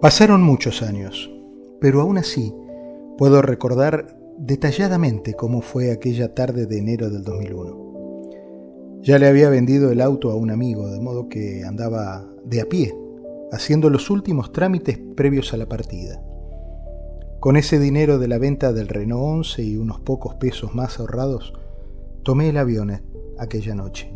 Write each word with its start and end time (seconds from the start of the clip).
Pasaron 0.00 0.42
muchos 0.42 0.80
años, 0.80 1.30
pero 1.78 2.00
aún 2.00 2.16
así 2.16 2.54
puedo 3.18 3.42
recordar 3.42 4.16
detalladamente 4.38 5.34
cómo 5.34 5.60
fue 5.60 5.92
aquella 5.92 6.34
tarde 6.34 6.64
de 6.64 6.78
enero 6.78 7.10
del 7.10 7.22
2001. 7.22 9.00
Ya 9.02 9.18
le 9.18 9.26
había 9.26 9.50
vendido 9.50 9.90
el 9.90 10.00
auto 10.00 10.30
a 10.30 10.36
un 10.36 10.50
amigo, 10.50 10.88
de 10.90 11.00
modo 11.00 11.28
que 11.28 11.64
andaba 11.64 12.26
de 12.46 12.62
a 12.62 12.64
pie, 12.64 12.96
haciendo 13.52 13.90
los 13.90 14.08
últimos 14.08 14.52
trámites 14.52 14.98
previos 15.16 15.52
a 15.52 15.58
la 15.58 15.68
partida. 15.68 16.18
Con 17.38 17.58
ese 17.58 17.78
dinero 17.78 18.18
de 18.18 18.28
la 18.28 18.38
venta 18.38 18.72
del 18.72 18.88
Renault 18.88 19.50
11 19.52 19.62
y 19.64 19.76
unos 19.76 20.00
pocos 20.00 20.34
pesos 20.36 20.74
más 20.74 20.98
ahorrados, 20.98 21.52
tomé 22.22 22.48
el 22.48 22.56
avión 22.56 23.02
aquella 23.38 23.74
noche. 23.74 24.10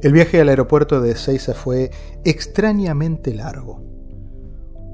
El 0.00 0.14
viaje 0.14 0.40
al 0.40 0.48
aeropuerto 0.48 1.02
de 1.02 1.10
Ezeiza 1.10 1.52
fue 1.52 1.90
extrañamente 2.24 3.34
largo. 3.34 3.87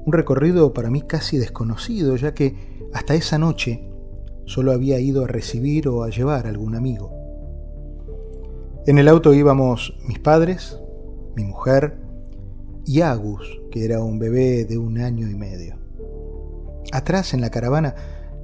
Un 0.05 0.13
recorrido 0.13 0.73
para 0.73 0.89
mí 0.89 1.01
casi 1.01 1.37
desconocido, 1.37 2.15
ya 2.15 2.33
que 2.33 2.55
hasta 2.93 3.15
esa 3.15 3.37
noche 3.37 3.89
solo 4.45 4.71
había 4.71 4.99
ido 4.99 5.23
a 5.23 5.27
recibir 5.27 5.87
o 5.87 6.03
a 6.03 6.09
llevar 6.09 6.45
a 6.45 6.49
algún 6.49 6.75
amigo. 6.75 7.11
En 8.85 8.99
el 8.99 9.07
auto 9.07 9.33
íbamos 9.33 9.97
mis 10.07 10.19
padres, 10.19 10.79
mi 11.35 11.43
mujer 11.43 11.97
y 12.85 13.01
Agus, 13.01 13.59
que 13.71 13.83
era 13.83 13.99
un 14.03 14.19
bebé 14.19 14.65
de 14.65 14.77
un 14.77 14.99
año 14.99 15.27
y 15.27 15.35
medio. 15.35 15.77
Atrás 16.91 17.33
en 17.33 17.41
la 17.41 17.49
caravana 17.49 17.95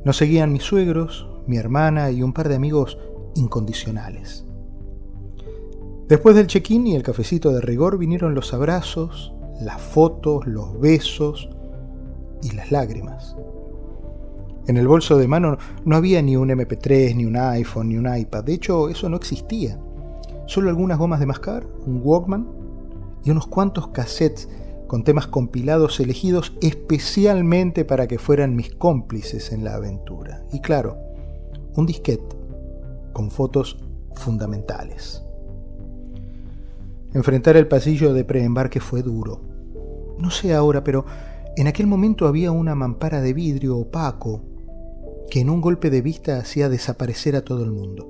nos 0.03 0.17
seguían 0.17 0.51
mis 0.51 0.63
suegros, 0.63 1.27
mi 1.45 1.57
hermana 1.57 2.09
y 2.09 2.23
un 2.23 2.33
par 2.33 2.49
de 2.49 2.55
amigos 2.55 2.97
incondicionales. 3.35 4.45
Después 6.07 6.35
del 6.35 6.47
check-in 6.47 6.87
y 6.87 6.95
el 6.95 7.03
cafecito 7.03 7.51
de 7.51 7.61
rigor 7.61 7.97
vinieron 7.97 8.33
los 8.33 8.53
abrazos, 8.53 9.33
las 9.61 9.81
fotos, 9.81 10.45
los 10.47 10.79
besos 10.79 11.49
y 12.41 12.51
las 12.51 12.71
lágrimas. 12.71 13.35
En 14.67 14.77
el 14.77 14.87
bolso 14.87 15.17
de 15.17 15.27
mano 15.27 15.57
no 15.85 15.95
había 15.95 16.21
ni 16.21 16.35
un 16.35 16.49
MP3, 16.49 17.15
ni 17.15 17.25
un 17.25 17.35
iPhone, 17.35 17.89
ni 17.89 17.97
un 17.97 18.15
iPad. 18.15 18.43
De 18.43 18.53
hecho, 18.53 18.89
eso 18.89 19.09
no 19.09 19.17
existía. 19.17 19.79
Solo 20.45 20.69
algunas 20.69 20.97
gomas 20.97 21.19
de 21.19 21.25
mascar, 21.25 21.65
un 21.85 22.01
Walkman 22.03 22.47
y 23.23 23.31
unos 23.31 23.47
cuantos 23.47 23.87
cassettes 23.89 24.49
con 24.87 25.03
temas 25.03 25.27
compilados 25.27 25.99
elegidos 25.99 26.53
especialmente 26.61 27.85
para 27.85 28.07
que 28.07 28.19
fueran 28.19 28.55
mis 28.55 28.75
cómplices 28.75 29.51
en 29.51 29.63
la 29.63 29.75
aventura. 29.75 30.43
Y 30.51 30.59
claro, 30.59 30.97
un 31.75 31.85
disquete 31.85 32.35
con 33.13 33.31
fotos 33.31 33.77
fundamentales. 34.15 35.23
Enfrentar 37.13 37.57
el 37.57 37.67
pasillo 37.67 38.13
de 38.13 38.23
preembarque 38.23 38.79
fue 38.79 39.01
duro. 39.01 39.50
No 40.21 40.29
sé 40.29 40.53
ahora, 40.53 40.83
pero 40.83 41.05
en 41.57 41.67
aquel 41.67 41.87
momento 41.87 42.27
había 42.27 42.51
una 42.51 42.75
mampara 42.75 43.21
de 43.21 43.33
vidrio 43.33 43.77
opaco 43.77 44.43
que 45.31 45.39
en 45.39 45.49
un 45.49 45.61
golpe 45.61 45.89
de 45.89 46.01
vista 46.01 46.37
hacía 46.37 46.69
desaparecer 46.69 47.35
a 47.35 47.43
todo 47.43 47.63
el 47.63 47.71
mundo. 47.71 48.07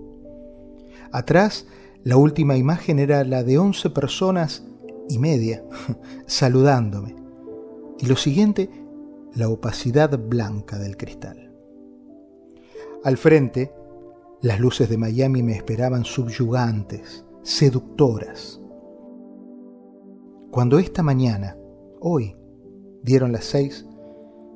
Atrás, 1.14 1.67
la 2.04 2.17
última 2.17 2.58
imagen 2.58 3.00
era 3.00 3.23
la 3.23 3.44
de 3.44 3.58
once 3.58 3.89
personas 3.89 4.66
y 5.08 5.20
media 5.20 5.64
saludándome. 6.26 7.16
Y 8.00 8.08
lo 8.08 8.17
siguiente, 8.17 8.70
la 9.34 9.48
opacidad 9.48 10.20
blanca 10.20 10.78
del 10.78 10.98
cristal. 10.98 11.54
Al 13.06 13.16
frente, 13.17 13.72
las 14.42 14.59
luces 14.59 14.89
de 14.89 14.98
Miami 14.98 15.44
me 15.44 15.56
esperaban 15.56 16.04
subyugantes, 16.04 17.23
seductoras. 17.42 18.59
Cuando 20.52 20.78
esta 20.80 21.04
mañana, 21.04 21.56
hoy, 22.02 22.35
dieron 23.03 23.31
las 23.31 23.45
seis, 23.45 23.85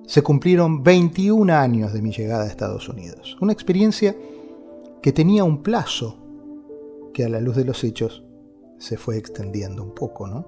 se 0.05 0.21
cumplieron 0.21 0.83
21 0.83 1.53
años 1.53 1.93
de 1.93 2.01
mi 2.01 2.11
llegada 2.11 2.43
a 2.43 2.47
Estados 2.47 2.89
Unidos. 2.89 3.37
Una 3.41 3.53
experiencia 3.53 4.15
que 5.01 5.13
tenía 5.13 5.43
un 5.43 5.63
plazo 5.63 6.17
que 7.13 7.23
a 7.23 7.29
la 7.29 7.39
luz 7.39 7.55
de 7.55 7.65
los 7.65 7.83
hechos 7.83 8.23
se 8.77 8.97
fue 8.97 9.17
extendiendo 9.17 9.83
un 9.83 9.95
poco, 9.95 10.27
¿no? 10.27 10.45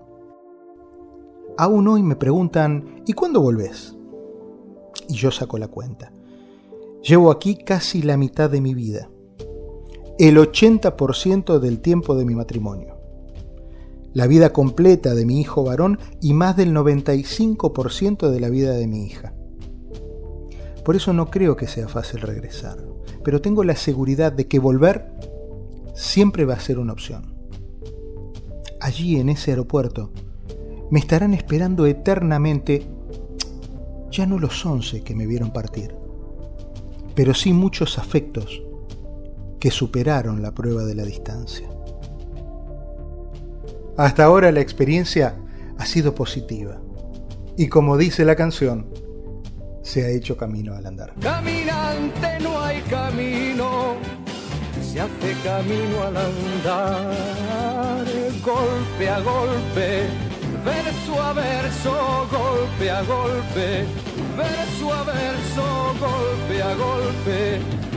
Aún 1.58 1.88
hoy 1.88 2.04
me 2.04 2.16
preguntan, 2.16 3.04
¿y 3.06 3.14
cuándo 3.14 3.42
volvés? 3.42 3.96
Y 5.08 5.16
yo 5.16 5.32
saco 5.32 5.58
la 5.58 5.70
cuenta. 5.70 6.12
Llevo 7.02 7.32
aquí 7.32 7.56
casi 7.56 8.02
la 8.02 8.18
mitad 8.18 8.50
de 8.50 8.62
mi 8.62 8.74
vida, 8.74 9.10
el 10.20 10.38
80% 10.38 11.60
del 11.60 11.80
tiempo 11.80 12.16
de 12.16 12.26
mi 12.26 12.36
matrimonio, 12.36 12.97
la 14.14 14.28
vida 14.28 14.52
completa 14.52 15.14
de 15.14 15.26
mi 15.26 15.40
hijo 15.42 15.64
varón 15.64 16.00
y 16.22 16.34
más 16.34 16.56
del 16.58 16.74
95% 16.74 18.30
de 18.30 18.40
la 18.40 18.50
vida 18.50 18.74
de 18.74 18.88
mi 18.88 19.06
hija. 19.06 19.34
Por 20.84 20.96
eso 20.96 21.14
no 21.14 21.30
creo 21.30 21.56
que 21.56 21.68
sea 21.68 21.88
fácil 21.88 22.22
regresar, 22.22 22.78
pero 23.24 23.42
tengo 23.42 23.64
la 23.64 23.76
seguridad 23.76 24.32
de 24.32 24.48
que 24.48 24.60
volver 24.60 25.12
siempre 25.94 26.46
va 26.46 26.54
a 26.54 26.60
ser 26.60 26.80
una 26.80 26.94
opción 26.94 27.38
allí 28.80 29.20
en 29.20 29.30
ese 29.30 29.52
aeropuerto, 29.52 30.12
me 30.90 31.00
estarán 31.00 31.34
esperando 31.34 31.86
eternamente 31.86 32.88
ya 34.10 34.26
no 34.26 34.40
los 34.40 34.66
once 34.66 35.04
que 35.04 35.16
me 35.16 35.28
vieron 35.28 35.52
partir, 35.52 35.94
pero 37.14 37.34
sí 37.34 37.54
muchos 37.54 38.00
afectos 38.00 38.64
que 39.60 39.72
superaron 39.72 40.42
la 40.42 40.54
prueba 40.54 40.84
de 40.86 40.96
la 40.96 41.04
distancia. 41.04 41.70
Hasta 43.98 44.26
ahora 44.26 44.52
la 44.52 44.60
experiencia 44.60 45.36
ha 45.80 45.86
sido 45.86 46.14
positiva. 46.14 46.80
Y 47.58 47.68
como 47.68 47.98
dice 47.98 48.26
la 48.26 48.36
canción, 48.36 48.88
se 49.82 50.06
ha 50.06 50.10
hecho 50.10 50.38
camino 50.38 50.76
al 50.76 50.86
andar. 50.86 51.16
Caminante 51.20 52.40
no 52.42 52.62
hay 52.62 52.80
camino, 52.82 53.96
se 54.84 55.02
hace 55.02 55.34
camino 55.44 56.04
al 56.04 56.16
andar, 56.16 58.06
golpe 58.46 59.10
a 59.10 59.20
golpe, 59.22 60.04
verso 60.64 61.22
a 61.24 61.34
verso, 61.34 62.28
golpe 62.32 62.92
a 62.92 63.02
golpe, 63.02 63.86
verso 64.38 64.94
a 64.94 65.04
verso, 65.06 65.96
golpe 66.00 66.62
a 66.62 66.76
golpe 66.76 67.88